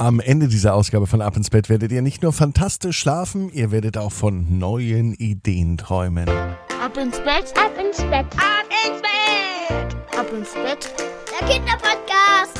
Am 0.00 0.20
Ende 0.20 0.46
dieser 0.46 0.74
Ausgabe 0.74 1.08
von 1.08 1.20
Ab 1.20 1.36
ins 1.36 1.50
Bett 1.50 1.68
werdet 1.68 1.90
ihr 1.90 2.02
nicht 2.02 2.22
nur 2.22 2.32
fantastisch 2.32 2.96
schlafen, 2.96 3.50
ihr 3.52 3.72
werdet 3.72 3.98
auch 3.98 4.12
von 4.12 4.56
neuen 4.56 5.12
Ideen 5.12 5.76
träumen. 5.76 6.28
Ab 6.28 6.96
ins 6.96 7.18
Bett, 7.18 7.52
ab 7.56 7.72
ins 7.76 7.96
Bett, 8.02 8.26
ab 8.36 8.68
ins 8.86 9.02
Bett, 9.02 10.16
ab 10.16 10.26
ins 10.32 10.54
Bett. 10.54 10.94
Der 11.40 11.48
Kinderpodcast. 11.48 12.57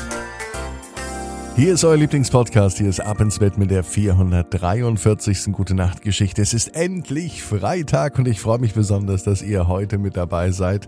Hier 1.59 1.73
ist 1.73 1.83
euer 1.83 1.97
Lieblingspodcast. 1.97 2.77
Hier 2.77 2.87
ist 2.87 3.01
Ab 3.01 3.19
ins 3.19 3.39
Bett 3.39 3.57
mit 3.57 3.69
der 3.69 3.83
443. 3.83 5.51
Gute 5.51 5.75
Nacht 5.75 6.01
Geschichte. 6.01 6.41
Es 6.41 6.53
ist 6.53 6.73
endlich 6.73 7.43
Freitag 7.43 8.17
und 8.17 8.29
ich 8.29 8.39
freue 8.39 8.59
mich 8.59 8.73
besonders, 8.73 9.25
dass 9.25 9.41
ihr 9.41 9.67
heute 9.67 9.97
mit 9.97 10.15
dabei 10.15 10.51
seid. 10.51 10.87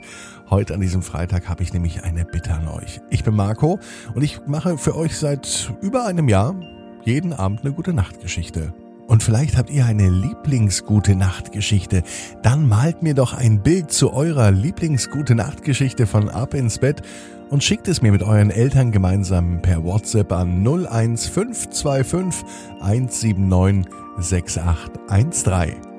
Heute 0.50 0.74
an 0.74 0.80
diesem 0.80 1.02
Freitag 1.02 1.50
habe 1.50 1.62
ich 1.62 1.74
nämlich 1.74 2.06
eine 2.06 2.24
Bitte 2.24 2.54
an 2.54 2.70
euch. 2.70 3.02
Ich 3.10 3.26
bin 3.26 3.36
Marco 3.36 3.80
und 4.16 4.22
ich 4.22 4.48
mache 4.48 4.78
für 4.78 4.96
euch 4.96 5.18
seit 5.18 5.74
über 5.82 6.06
einem 6.06 6.30
Jahr 6.30 6.56
jeden 7.04 7.34
Abend 7.34 7.66
eine 7.66 7.74
Gute 7.74 7.92
Nacht 7.92 8.22
Geschichte. 8.22 8.74
Und 9.12 9.22
vielleicht 9.24 9.58
habt 9.58 9.70
ihr 9.70 9.86
eine 9.86 10.08
Lieblingsgute 10.10 11.18
Nacht 11.18 11.52
Geschichte. 11.52 12.04
Dann 12.44 12.66
malt 12.66 13.04
mir 13.04 13.14
doch 13.14 13.34
ein 13.34 13.62
Bild 13.62 13.92
zu 13.92 14.14
eurer 14.14 14.52
Lieblingsgute 14.52 15.36
Nacht 15.36 15.66
Geschichte 15.66 16.08
von 16.08 16.30
Ab 16.30 16.54
ins 16.54 16.80
Bett 16.80 17.02
und 17.50 17.62
schickt 17.62 17.90
es 17.90 18.02
mir 18.02 18.14
mit 18.14 18.24
euren 18.24 18.52
Eltern 18.52 18.94
gemeinsam 18.94 19.62
per 19.62 19.84
WhatsApp 19.84 20.32
an 20.32 20.66
01525 20.66 22.46
179 22.80 23.94
6813. 24.18 25.91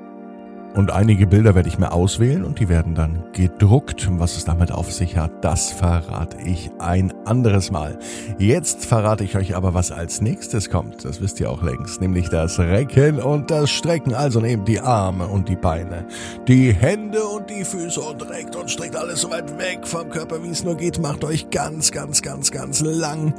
Und 0.73 0.91
einige 0.91 1.27
Bilder 1.27 1.53
werde 1.53 1.69
ich 1.69 1.77
mir 1.77 1.91
auswählen 1.91 2.43
und 2.43 2.59
die 2.59 2.67
werden 2.67 2.95
dann 2.95 3.23
gedruckt. 3.31 4.09
Was 4.19 4.35
es 4.37 4.45
damit 4.45 4.71
auf 4.71 4.91
sich 4.91 5.17
hat, 5.17 5.45
das 5.45 5.71
verrate 5.71 6.37
ich 6.43 6.71
ein 6.79 7.13
anderes 7.25 7.69
Mal. 7.69 7.99
Jetzt 8.39 8.85
verrate 8.85 9.23
ich 9.23 9.35
euch 9.35 9.55
aber, 9.55 9.75
was 9.75 9.91
als 9.91 10.19
nächstes 10.21 10.71
kommt. 10.71 11.05
Das 11.05 11.21
wisst 11.21 11.39
ihr 11.39 11.51
auch 11.51 11.61
längst, 11.61 12.01
nämlich 12.01 12.29
das 12.29 12.57
Recken 12.57 13.19
und 13.19 13.51
das 13.51 13.69
Strecken. 13.69 14.15
Also 14.15 14.39
nehmt 14.39 14.67
die 14.67 14.79
Arme 14.79 15.27
und 15.27 15.47
die 15.47 15.55
Beine, 15.55 16.07
die 16.47 16.73
Hände 16.73 17.23
und 17.23 17.51
die 17.51 17.65
Füße 17.65 18.01
und 18.01 18.27
reckt 18.27 18.55
und 18.55 18.71
streckt 18.71 18.95
alles 18.95 19.21
so 19.21 19.29
weit 19.29 19.59
weg 19.59 19.85
vom 19.85 20.09
Körper, 20.09 20.43
wie 20.43 20.49
es 20.49 20.63
nur 20.63 20.75
geht. 20.75 20.99
Macht 20.99 21.23
euch 21.23 21.51
ganz, 21.51 21.91
ganz, 21.91 22.23
ganz, 22.23 22.49
ganz 22.49 22.81
lang. 22.81 23.35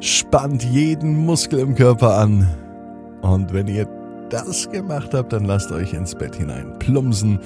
Spannt 0.00 0.64
jeden 0.64 1.14
Muskel 1.14 1.60
im 1.60 1.76
Körper 1.76 2.18
an. 2.18 2.48
Und 3.20 3.52
wenn 3.52 3.68
ihr 3.68 3.86
das 4.32 4.70
gemacht 4.70 5.14
habt, 5.14 5.32
dann 5.32 5.44
lasst 5.44 5.70
euch 5.72 5.92
ins 5.92 6.14
Bett 6.14 6.36
hinein 6.36 6.78
plumpsen 6.78 7.38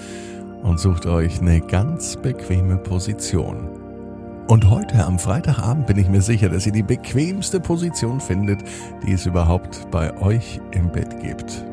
und 0.62 0.78
sucht 0.78 1.06
euch 1.06 1.40
eine 1.40 1.60
ganz 1.60 2.16
bequeme 2.16 2.76
Position. 2.76 3.68
Und 4.46 4.70
heute 4.70 5.04
am 5.04 5.18
Freitagabend 5.18 5.88
bin 5.88 5.98
ich 5.98 6.08
mir 6.08 6.22
sicher, 6.22 6.48
dass 6.48 6.66
ihr 6.66 6.72
die 6.72 6.84
bequemste 6.84 7.58
Position 7.58 8.20
findet, 8.20 8.62
die 9.04 9.12
es 9.12 9.26
überhaupt 9.26 9.90
bei 9.90 10.16
euch 10.18 10.60
im 10.70 10.92
Bett 10.92 11.20
gibt. 11.20 11.64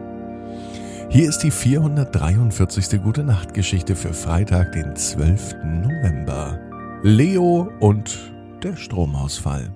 Hier 1.09 1.29
ist 1.29 1.39
die 1.39 1.51
443. 1.51 3.03
Gute 3.03 3.23
Nacht 3.23 3.53
Geschichte 3.53 3.95
für 3.95 4.13
Freitag, 4.13 4.71
den 4.71 4.95
12. 4.95 5.57
November. 5.63 6.59
Leo 7.03 7.69
und 7.79 8.33
der 8.63 8.75
Stromausfall. 8.75 9.75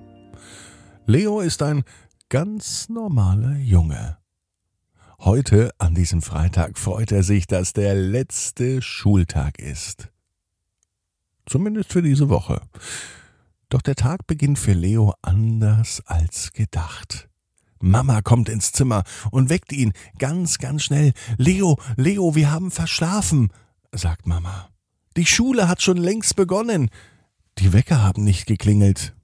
Leo 1.06 1.38
ist 1.38 1.62
ein 1.62 1.84
ganz 2.28 2.88
normaler 2.88 3.56
Junge. 3.56 4.18
Heute, 5.20 5.72
an 5.78 5.94
diesem 5.94 6.22
Freitag, 6.22 6.78
freut 6.78 7.10
er 7.10 7.24
sich, 7.24 7.48
dass 7.48 7.72
der 7.72 7.96
letzte 7.96 8.80
Schultag 8.80 9.58
ist. 9.58 10.10
Zumindest 11.44 11.92
für 11.92 12.02
diese 12.02 12.28
Woche. 12.28 12.60
Doch 13.68 13.82
der 13.82 13.96
Tag 13.96 14.28
beginnt 14.28 14.60
für 14.60 14.74
Leo 14.74 15.14
anders 15.20 16.02
als 16.06 16.52
gedacht. 16.52 17.28
Mama 17.80 18.22
kommt 18.22 18.48
ins 18.48 18.70
Zimmer 18.70 19.02
und 19.32 19.50
weckt 19.50 19.72
ihn 19.72 19.92
ganz, 20.18 20.58
ganz 20.58 20.84
schnell. 20.84 21.12
Leo, 21.36 21.78
Leo, 21.96 22.36
wir 22.36 22.52
haben 22.52 22.70
verschlafen, 22.70 23.52
sagt 23.90 24.26
Mama. 24.26 24.68
Die 25.16 25.26
Schule 25.26 25.68
hat 25.68 25.82
schon 25.82 25.96
längst 25.96 26.36
begonnen. 26.36 26.90
Die 27.58 27.72
Wecker 27.72 28.02
haben 28.02 28.22
nicht 28.22 28.46
geklingelt. 28.46 29.16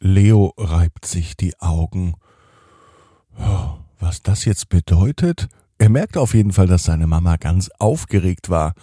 Leo 0.00 0.54
reibt 0.56 1.04
sich 1.04 1.36
die 1.36 1.58
Augen. 1.60 2.14
Oh. 3.38 3.85
Was 3.98 4.22
das 4.22 4.44
jetzt 4.44 4.68
bedeutet? 4.68 5.48
Er 5.78 5.88
merkt 5.88 6.16
auf 6.16 6.34
jeden 6.34 6.52
Fall, 6.52 6.66
dass 6.66 6.84
seine 6.84 7.06
Mama 7.06 7.36
ganz 7.36 7.70
aufgeregt 7.78 8.48
war, 8.48 8.74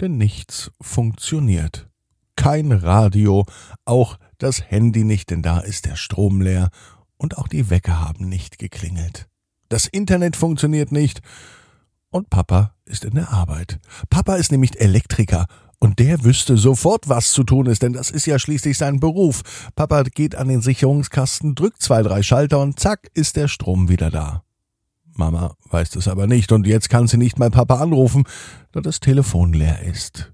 denn 0.00 0.16
nichts 0.16 0.70
funktioniert. 0.80 1.88
Kein 2.36 2.70
Radio, 2.70 3.46
auch 3.84 4.18
das 4.38 4.70
Handy 4.70 5.04
nicht, 5.04 5.30
denn 5.30 5.42
da 5.42 5.60
ist 5.60 5.86
der 5.86 5.96
Strom 5.96 6.40
leer, 6.40 6.70
und 7.16 7.38
auch 7.38 7.48
die 7.48 7.70
Wecker 7.70 8.00
haben 8.00 8.28
nicht 8.28 8.58
geklingelt. 8.58 9.26
Das 9.68 9.86
Internet 9.86 10.36
funktioniert 10.36 10.92
nicht, 10.92 11.20
und 12.10 12.30
Papa 12.30 12.74
ist 12.84 13.04
in 13.04 13.14
der 13.14 13.30
Arbeit. 13.30 13.78
Papa 14.10 14.36
ist 14.36 14.52
nämlich 14.52 14.80
Elektriker 14.80 15.46
und 15.78 15.98
der 15.98 16.24
wüsste 16.24 16.56
sofort, 16.56 17.08
was 17.08 17.32
zu 17.32 17.44
tun 17.44 17.66
ist, 17.66 17.82
denn 17.82 17.92
das 17.92 18.10
ist 18.10 18.26
ja 18.26 18.38
schließlich 18.38 18.78
sein 18.78 19.00
Beruf. 19.00 19.42
Papa 19.74 20.02
geht 20.04 20.34
an 20.34 20.48
den 20.48 20.62
Sicherungskasten, 20.62 21.54
drückt 21.54 21.82
zwei, 21.82 22.02
drei 22.02 22.22
Schalter 22.22 22.60
und 22.60 22.78
zack 22.80 23.08
ist 23.14 23.36
der 23.36 23.48
Strom 23.48 23.88
wieder 23.88 24.10
da. 24.10 24.45
Mama 25.18 25.56
weiß 25.70 25.96
es 25.96 26.08
aber 26.08 26.26
nicht 26.26 26.52
und 26.52 26.66
jetzt 26.66 26.88
kann 26.88 27.08
sie 27.08 27.16
nicht 27.16 27.38
mal 27.38 27.50
Papa 27.50 27.76
anrufen, 27.76 28.24
da 28.72 28.80
das 28.80 29.00
Telefon 29.00 29.52
leer 29.52 29.82
ist. 29.82 30.32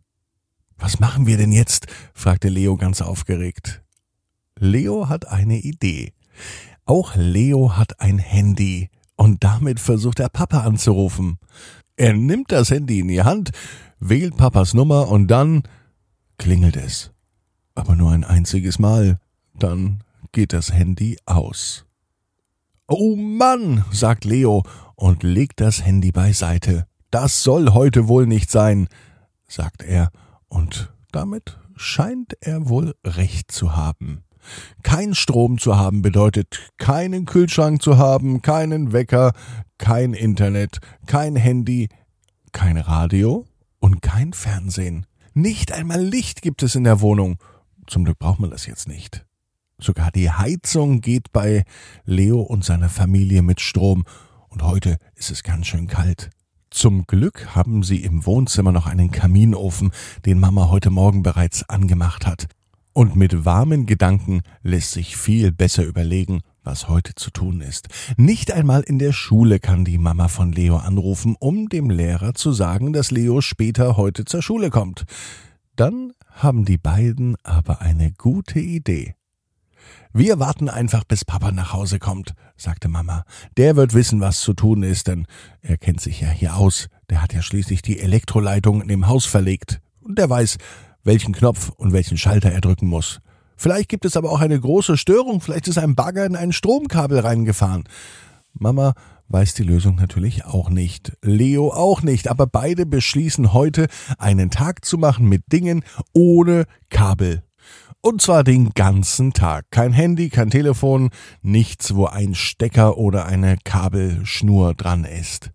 Was 0.77 1.01
machen 1.01 1.27
wir 1.27 1.37
denn 1.37 1.53
jetzt? 1.53 1.87
fragte 2.15 2.49
Leo 2.49 2.77
ganz 2.77 3.01
aufgeregt. 3.01 3.83
Leo 4.59 5.09
hat 5.09 5.29
eine 5.29 5.59
Idee. 5.59 6.13
Auch 6.85 7.15
Leo 7.15 7.77
hat 7.77 8.01
ein 8.01 8.19
Handy 8.19 8.91
und 9.17 9.45
damit 9.45 9.79
versucht 9.79 10.19
er 10.21 10.29
Papa 10.29 10.61
anzurufen. 10.61 11.39
Er 11.97 12.15
nimmt 12.15 12.51
das 12.51 12.71
Handy 12.71 13.01
in 13.01 13.09
die 13.09 13.23
Hand, 13.23 13.51
wählt 14.01 14.37
Papas 14.37 14.75
Nummer 14.75 15.09
und 15.09 15.29
dann 15.29 15.63
klingelt 16.39 16.77
es. 16.77 17.13
Aber 17.75 17.95
nur 17.95 18.11
ein 18.11 18.25
einziges 18.25 18.79
Mal. 18.79 19.19
Dann 19.55 20.03
geht 20.33 20.53
das 20.53 20.73
Handy 20.73 21.19
aus. 21.27 21.85
Oh 22.89 23.17
Mann, 23.17 23.85
sagt 23.93 24.25
Leo 24.25 24.65
und 24.97 25.23
legt 25.23 25.61
das 25.61 25.85
Handy 25.85 26.13
beiseite. 26.13 26.87
Das 27.11 27.43
soll 27.43 27.73
heute 27.73 28.09
wohl 28.09 28.27
nicht 28.27 28.51
sein, 28.51 28.89
sagt 29.47 29.83
er, 29.83 30.11
und 30.49 30.93
damit 31.13 31.59
scheint 31.77 32.35
er 32.41 32.69
wohl 32.69 32.95
recht 33.05 33.53
zu 33.53 33.77
haben. 33.77 34.25
Kein 34.83 35.15
Strom 35.15 35.59
zu 35.59 35.77
haben 35.77 36.03
bedeutet 36.03 36.71
keinen 36.79 37.27
Kühlschrank 37.27 37.81
zu 37.81 37.99
haben, 37.99 38.43
keinen 38.43 38.93
Wecker, 38.93 39.33
kein 39.79 40.15
Internet, 40.15 40.79
kein 41.07 41.37
Handy, 41.37 41.89
kein 42.53 42.77
Radio 42.77 43.47
und 43.79 44.03
kein 44.03 44.33
Fernsehen. 44.33 45.07
Nicht 45.35 45.73
einmal 45.73 46.03
Licht 46.03 46.43
gibt 46.43 46.63
es 46.63 46.75
in 46.75 46.85
der 46.85 47.01
Wohnung. 47.01 47.39
Zum 47.87 48.05
Glück 48.05 48.19
braucht 48.19 48.41
man 48.41 48.51
das 48.51 48.67
jetzt 48.67 48.89
nicht. 48.89 49.25
Sogar 49.83 50.13
die 50.13 50.31
Heizung 50.31 51.01
geht 51.01 51.33
bei 51.33 51.65
Leo 52.05 52.41
und 52.41 52.65
seiner 52.65 52.89
Familie 52.89 53.43
mit 53.43 53.61
Strom. 53.61 54.05
Und 54.49 54.63
heute 54.63 54.97
ist 55.17 55.33
es 55.33 55.43
ganz 55.43 55.67
schön 55.67 55.89
kalt. 55.89 56.31
Zum 56.71 57.05
Glück 57.09 57.57
haben 57.57 57.83
sie 57.83 58.05
im 58.05 58.25
Wohnzimmer 58.25 58.71
noch 58.71 58.87
einen 58.87 59.11
Kaminofen, 59.11 59.91
den 60.25 60.39
Mama 60.39 60.69
heute 60.71 60.91
Morgen 60.91 61.25
bereits 61.25 61.69
angemacht 61.69 62.27
hat. 62.27 62.47
Und 62.93 63.17
mit 63.17 63.45
warmen 63.45 63.85
Gedanken 63.87 64.43
lässt 64.63 64.93
sich 64.93 65.17
viel 65.17 65.51
besser 65.51 65.83
überlegen, 65.83 66.43
was 66.63 66.89
heute 66.89 67.17
zu 67.17 67.33
tun 67.33 67.61
ist. 67.61 67.89
Nicht 68.17 68.53
einmal 68.53 68.83
in 68.83 69.01
der 69.01 69.13
Schule 69.13 69.59
kann 69.59 69.85
die 69.85 69.99
Mama 69.99 70.29
von 70.29 70.53
Leo 70.53 70.77
anrufen, 70.77 71.35
um 71.41 71.69
dem 71.69 71.91
Lehrer 71.91 72.35
zu 72.35 72.53
sagen, 72.53 72.93
dass 72.93 73.11
Leo 73.11 73.41
später 73.41 73.97
heute 73.97 74.25
zur 74.27 74.43
Schule 74.43 74.71
kommt. 74.71 75.07
Dann 75.75 76.13
haben 76.31 76.65
die 76.65 76.79
beiden 76.79 77.35
aber 77.43 77.81
eine 77.81 78.13
gute 78.13 78.61
Idee. 78.61 79.17
Wir 80.13 80.39
warten 80.39 80.69
einfach, 80.69 81.05
bis 81.05 81.25
Papa 81.25 81.53
nach 81.53 81.73
Hause 81.73 81.99
kommt, 81.99 82.35
sagte 82.57 82.89
Mama. 82.89 83.25
Der 83.57 83.77
wird 83.77 83.95
wissen, 83.95 84.21
was 84.21 84.41
zu 84.41 84.53
tun 84.53 84.83
ist, 84.83 85.09
denn 85.09 85.27
er 85.63 85.79
kennt 85.79 86.01
sich 86.01 86.21
ja 86.21 86.29
hier 86.29 86.57
aus. 86.57 86.89
Der 87.09 87.23
hat 87.23 87.33
ja 87.33 87.43
schließlich 87.43 87.83
die 87.83 88.01
Elektroleitung 88.01 88.83
in 88.83 88.89
dem 88.89 89.09
Haus 89.09 89.25
verlegt. 89.25 89.81
Und 90.01 90.19
der 90.19 90.29
weiß, 90.29 90.59
welchen 91.05 91.33
Knopf 91.33 91.71
und 91.71 91.93
welchen 91.93 92.19
Schalter 92.19 92.53
er 92.53 92.61
drücken 92.61 92.89
muss. 92.89 93.21
Vielleicht 93.57 93.89
gibt 93.89 94.05
es 94.05 94.17
aber 94.17 94.31
auch 94.31 94.41
eine 94.41 94.59
große 94.59 94.97
Störung, 94.97 95.41
vielleicht 95.41 95.69
ist 95.69 95.79
ein 95.79 95.95
Bagger 95.95 96.27
in 96.27 96.37
ein 96.37 96.53
Stromkabel 96.53 97.21
reingefahren. 97.21 97.85
Mama 98.53 98.95
weiß 99.29 99.55
die 99.55 99.63
Lösung 99.63 99.97
natürlich 99.97 100.45
auch 100.45 100.69
nicht. 100.69 101.13
Leo 101.23 101.69
auch 101.73 102.03
nicht, 102.03 102.29
aber 102.29 102.47
beide 102.47 102.87
beschließen 102.87 103.53
heute, 103.53 103.87
einen 104.19 104.51
Tag 104.51 104.85
zu 104.85 104.99
machen 104.99 105.29
mit 105.29 105.53
Dingen 105.53 105.85
ohne 106.13 106.67
Kabel. 106.91 107.43
Und 108.05 108.21
zwar 108.21 108.43
den 108.43 108.71
ganzen 108.71 109.33
Tag. 109.33 109.67
Kein 109.71 109.93
Handy, 109.93 110.29
kein 110.29 110.51
Telefon, 110.51 111.11
nichts, 111.41 111.95
wo 111.95 112.07
ein 112.07 112.35
Stecker 112.35 112.99
oder 112.99 113.27
eine 113.27 113.57
Kabelschnur 113.63 114.75
dran 114.75 115.05
ist. 115.05 115.53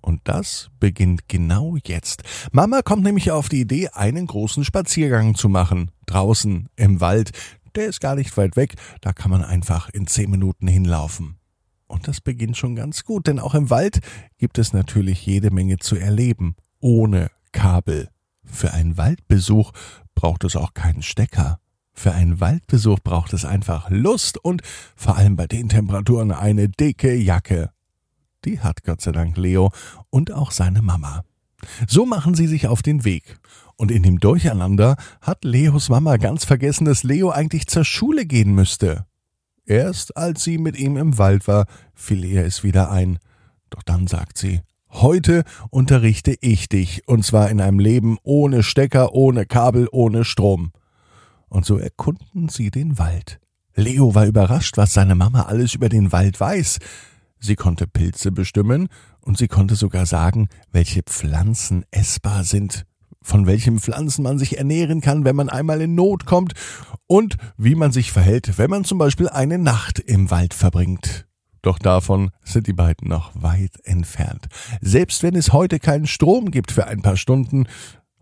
Und 0.00 0.22
das 0.24 0.70
beginnt 0.80 1.28
genau 1.28 1.76
jetzt. 1.84 2.22
Mama 2.52 2.80
kommt 2.80 3.02
nämlich 3.02 3.30
auf 3.32 3.50
die 3.50 3.60
Idee, 3.60 3.88
einen 3.90 4.26
großen 4.26 4.64
Spaziergang 4.64 5.34
zu 5.34 5.50
machen. 5.50 5.90
Draußen 6.06 6.70
im 6.74 7.02
Wald. 7.02 7.32
Der 7.74 7.88
ist 7.88 8.00
gar 8.00 8.14
nicht 8.14 8.34
weit 8.38 8.56
weg. 8.56 8.76
Da 9.02 9.12
kann 9.12 9.30
man 9.30 9.44
einfach 9.44 9.90
in 9.90 10.06
zehn 10.06 10.30
Minuten 10.30 10.68
hinlaufen. 10.68 11.36
Und 11.86 12.08
das 12.08 12.22
beginnt 12.22 12.56
schon 12.56 12.76
ganz 12.76 13.04
gut, 13.04 13.26
denn 13.26 13.38
auch 13.38 13.54
im 13.54 13.68
Wald 13.68 14.00
gibt 14.38 14.56
es 14.56 14.72
natürlich 14.72 15.26
jede 15.26 15.50
Menge 15.50 15.76
zu 15.76 15.96
erleben, 15.96 16.56
ohne 16.80 17.30
Kabel. 17.52 18.08
Für 18.42 18.72
einen 18.72 18.96
Waldbesuch 18.96 19.72
braucht 20.14 20.44
es 20.44 20.56
auch 20.56 20.72
keinen 20.72 21.02
Stecker. 21.02 21.60
Für 22.00 22.12
einen 22.12 22.40
Waldbesuch 22.40 23.00
braucht 23.00 23.34
es 23.34 23.44
einfach 23.44 23.90
Lust 23.90 24.42
und 24.42 24.62
vor 24.96 25.18
allem 25.18 25.36
bei 25.36 25.46
den 25.46 25.68
Temperaturen 25.68 26.32
eine 26.32 26.70
dicke 26.70 27.14
Jacke. 27.14 27.72
Die 28.46 28.60
hat 28.60 28.84
Gott 28.84 29.02
sei 29.02 29.12
Dank 29.12 29.36
Leo 29.36 29.70
und 30.08 30.32
auch 30.32 30.50
seine 30.50 30.80
Mama. 30.80 31.24
So 31.86 32.06
machen 32.06 32.34
sie 32.34 32.46
sich 32.46 32.68
auf 32.68 32.80
den 32.80 33.04
Weg. 33.04 33.38
Und 33.76 33.90
in 33.90 34.02
dem 34.02 34.18
Durcheinander 34.18 34.96
hat 35.20 35.44
Leos 35.44 35.90
Mama 35.90 36.16
ganz 36.16 36.46
vergessen, 36.46 36.86
dass 36.86 37.02
Leo 37.02 37.28
eigentlich 37.28 37.66
zur 37.66 37.84
Schule 37.84 38.24
gehen 38.24 38.54
müsste. 38.54 39.04
Erst 39.66 40.16
als 40.16 40.42
sie 40.42 40.56
mit 40.56 40.78
ihm 40.78 40.96
im 40.96 41.18
Wald 41.18 41.46
war, 41.48 41.66
fiel 41.92 42.24
ihr 42.24 42.46
es 42.46 42.64
wieder 42.64 42.90
ein. 42.90 43.18
Doch 43.68 43.82
dann 43.82 44.06
sagt 44.06 44.38
sie, 44.38 44.62
Heute 44.88 45.44
unterrichte 45.68 46.34
ich 46.40 46.70
dich, 46.70 47.06
und 47.06 47.26
zwar 47.26 47.50
in 47.50 47.60
einem 47.60 47.78
Leben 47.78 48.16
ohne 48.22 48.62
Stecker, 48.62 49.12
ohne 49.12 49.44
Kabel, 49.44 49.86
ohne 49.92 50.24
Strom. 50.24 50.72
Und 51.50 51.66
so 51.66 51.76
erkunden 51.76 52.48
sie 52.48 52.70
den 52.70 52.98
Wald. 52.98 53.38
Leo 53.74 54.14
war 54.14 54.26
überrascht, 54.26 54.76
was 54.78 54.94
seine 54.94 55.14
Mama 55.14 55.42
alles 55.42 55.74
über 55.74 55.88
den 55.88 56.12
Wald 56.12 56.40
weiß. 56.40 56.78
Sie 57.38 57.56
konnte 57.56 57.86
Pilze 57.86 58.32
bestimmen, 58.32 58.88
und 59.20 59.36
sie 59.36 59.48
konnte 59.48 59.74
sogar 59.74 60.06
sagen, 60.06 60.48
welche 60.72 61.02
Pflanzen 61.02 61.84
essbar 61.90 62.44
sind, 62.44 62.86
von 63.20 63.46
welchen 63.46 63.78
Pflanzen 63.78 64.22
man 64.22 64.38
sich 64.38 64.56
ernähren 64.56 65.00
kann, 65.00 65.24
wenn 65.24 65.36
man 65.36 65.50
einmal 65.50 65.80
in 65.82 65.94
Not 65.94 66.24
kommt, 66.24 66.54
und 67.06 67.36
wie 67.58 67.74
man 67.74 67.92
sich 67.92 68.12
verhält, 68.12 68.56
wenn 68.56 68.70
man 68.70 68.84
zum 68.84 68.98
Beispiel 68.98 69.28
eine 69.28 69.58
Nacht 69.58 69.98
im 69.98 70.30
Wald 70.30 70.54
verbringt. 70.54 71.26
Doch 71.62 71.78
davon 71.78 72.30
sind 72.42 72.66
die 72.66 72.72
beiden 72.72 73.08
noch 73.08 73.32
weit 73.34 73.78
entfernt. 73.84 74.46
Selbst 74.80 75.22
wenn 75.22 75.34
es 75.34 75.52
heute 75.52 75.78
keinen 75.78 76.06
Strom 76.06 76.50
gibt 76.50 76.72
für 76.72 76.86
ein 76.86 77.02
paar 77.02 77.18
Stunden, 77.18 77.66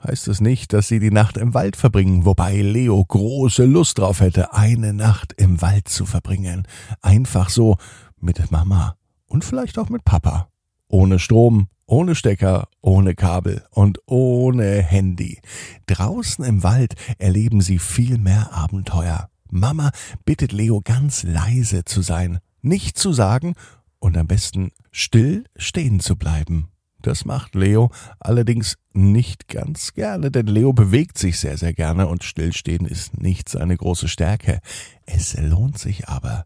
heißt 0.07 0.29
es 0.29 0.41
nicht, 0.41 0.73
dass 0.73 0.89
sie 0.89 1.01
die 1.01 1.11
Nacht 1.11 1.37
im 1.37 1.55
Wald 1.55 1.77
verbringen, 1.77 2.25
wobei 2.25 2.61
Leo 2.61 3.05
große 3.05 3.65
Lust 3.65 3.99
drauf 3.99 4.21
hätte, 4.21 4.55
eine 4.55 4.93
Nacht 4.93 5.35
im 5.37 5.61
Wald 5.61 5.89
zu 5.89 6.07
verbringen. 6.07 6.67
Einfach 7.03 7.51
so 7.51 7.77
mit 8.21 8.51
Mama 8.51 8.97
und 9.27 9.45
vielleicht 9.45 9.79
auch 9.79 9.89
mit 9.89 10.05
Papa. 10.05 10.49
Ohne 10.89 11.19
Strom, 11.19 11.69
ohne 11.87 12.15
Stecker, 12.15 12.69
ohne 12.81 13.15
Kabel 13.15 13.65
und 13.71 13.99
ohne 14.07 14.83
Handy. 14.83 15.41
Draußen 15.87 16.45
im 16.45 16.63
Wald 16.63 16.95
erleben 17.19 17.61
sie 17.61 17.79
viel 17.79 18.19
mehr 18.19 18.53
Abenteuer. 18.53 19.29
Mama 19.51 19.91
bittet 20.25 20.53
Leo 20.53 20.81
ganz 20.83 21.23
leise 21.23 21.85
zu 21.85 22.03
sein 22.03 22.41
nicht 22.63 22.99
zu 22.99 23.13
sagen 23.13 23.55
und 23.99 24.17
am 24.17 24.27
besten 24.27 24.71
still 24.91 25.45
stehen 25.57 26.01
zu 26.01 26.17
bleiben. 26.17 26.69
Das 27.03 27.25
macht 27.25 27.55
Leo 27.55 27.91
allerdings 28.19 28.77
nicht 28.93 29.49
ganz 29.49 29.95
gerne, 29.95 30.31
denn 30.31 30.47
Leo 30.47 30.73
bewegt 30.73 31.17
sich 31.17 31.39
sehr, 31.39 31.57
sehr 31.57 31.73
gerne 31.73 32.09
und 32.09 32.25
stillstehen 32.25 32.87
ist 32.87 33.21
nicht 33.21 33.49
seine 33.49 33.77
große 33.77 34.09
Stärke. 34.09 34.61
Es 35.07 35.37
lohnt 35.39 35.79
sich 35.79 36.09
aber, 36.09 36.45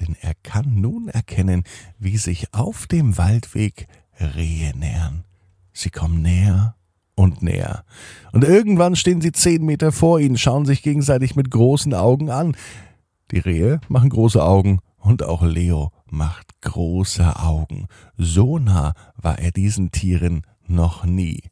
denn 0.00 0.14
er 0.20 0.34
kann 0.42 0.80
nun 0.80 1.08
erkennen, 1.08 1.64
wie 1.98 2.18
sich 2.18 2.52
auf 2.52 2.86
dem 2.86 3.16
Waldweg 3.16 3.86
Rehe 4.20 4.76
nähern. 4.76 5.24
Sie 5.72 5.90
kommen 5.90 6.20
näher 6.20 6.76
und 7.14 7.42
näher. 7.42 7.84
Und 8.32 8.44
irgendwann 8.44 8.96
stehen 8.96 9.20
sie 9.20 9.32
zehn 9.32 9.64
Meter 9.64 9.90
vor 9.90 10.20
ihnen, 10.20 10.36
schauen 10.36 10.66
sich 10.66 10.82
gegenseitig 10.82 11.34
mit 11.34 11.50
großen 11.50 11.94
Augen 11.94 12.30
an. 12.30 12.56
Die 13.30 13.38
Rehe 13.38 13.80
machen 13.88 14.10
große 14.10 14.42
Augen 14.42 14.80
und 14.98 15.22
auch 15.22 15.42
Leo 15.42 15.92
macht 16.14 16.60
große 16.60 17.40
Augen. 17.40 17.88
So 18.16 18.58
nah 18.58 18.94
war 19.16 19.38
er 19.38 19.50
diesen 19.50 19.90
Tieren 19.90 20.42
noch 20.66 21.04
nie. 21.04 21.42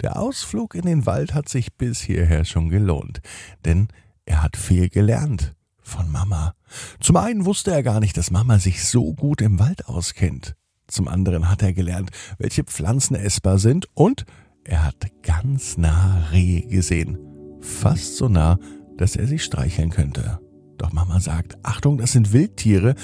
Der 0.00 0.18
Ausflug 0.18 0.74
in 0.74 0.82
den 0.82 1.06
Wald 1.06 1.34
hat 1.34 1.48
sich 1.48 1.74
bis 1.74 2.00
hierher 2.00 2.44
schon 2.44 2.68
gelohnt, 2.68 3.20
denn 3.64 3.88
er 4.24 4.42
hat 4.42 4.56
viel 4.56 4.88
gelernt 4.88 5.54
von 5.80 6.10
Mama. 6.10 6.54
Zum 7.00 7.16
einen 7.16 7.44
wusste 7.44 7.72
er 7.72 7.82
gar 7.82 7.98
nicht, 7.98 8.16
dass 8.16 8.30
Mama 8.30 8.58
sich 8.58 8.84
so 8.84 9.14
gut 9.14 9.40
im 9.40 9.58
Wald 9.58 9.86
auskennt. 9.86 10.54
Zum 10.86 11.08
anderen 11.08 11.50
hat 11.50 11.62
er 11.62 11.72
gelernt, 11.72 12.10
welche 12.38 12.64
Pflanzen 12.64 13.14
essbar 13.16 13.58
sind 13.58 13.86
und 13.94 14.24
er 14.64 14.84
hat 14.84 15.06
ganz 15.22 15.76
nah 15.76 16.28
Rehe 16.30 16.66
gesehen. 16.66 17.18
Fast 17.60 18.16
so 18.16 18.28
nah, 18.28 18.58
dass 18.96 19.16
er 19.16 19.26
sie 19.26 19.38
streicheln 19.38 19.90
könnte. 19.90 20.38
Doch 20.78 20.92
Mama 20.92 21.20
sagt, 21.20 21.56
Achtung, 21.64 21.98
das 21.98 22.12
sind 22.12 22.32
Wildtiere 22.32 22.94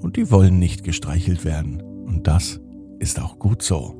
und 0.00 0.16
die 0.16 0.30
wollen 0.30 0.58
nicht 0.58 0.84
gestreichelt 0.84 1.44
werden. 1.44 1.82
Und 1.82 2.26
das 2.26 2.60
ist 2.98 3.20
auch 3.20 3.38
gut 3.38 3.62
so. 3.62 3.94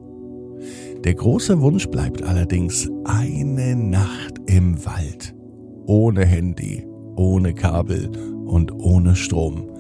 Der 1.05 1.15
große 1.15 1.61
Wunsch 1.61 1.89
bleibt 1.89 2.23
allerdings 2.23 2.91
eine 3.05 3.77
Nacht 3.77 4.35
im 4.47 4.85
Wald. 4.85 5.35
Ohne 5.87 6.25
Handy, 6.27 6.87
ohne 7.17 7.55
Kabel 7.55 8.11
und 8.47 8.73
ohne 8.73 9.15
Strom. 9.15 9.71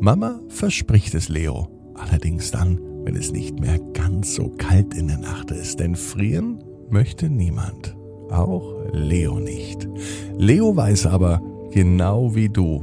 Mama 0.00 0.40
verspricht 0.48 1.14
es 1.14 1.28
Leo. 1.28 1.68
Allerdings 1.94 2.52
dann, 2.52 2.80
wenn 3.04 3.16
es 3.16 3.32
nicht 3.32 3.58
mehr 3.58 3.78
ganz 3.92 4.34
so 4.36 4.50
kalt 4.56 4.94
in 4.94 5.08
der 5.08 5.18
Nacht 5.18 5.50
ist. 5.50 5.80
Denn 5.80 5.96
frieren 5.96 6.62
möchte 6.88 7.28
niemand. 7.28 7.96
Auch 8.30 8.74
Leo 8.92 9.40
nicht. 9.40 9.88
Leo 10.36 10.76
weiß 10.76 11.06
aber, 11.06 11.42
genau 11.72 12.34
wie 12.34 12.48
du, 12.48 12.82